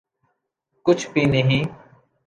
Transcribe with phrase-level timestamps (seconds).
[0.85, 1.63] کچھ بھی نہیں۔